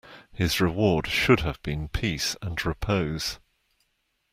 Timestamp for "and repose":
2.41-3.37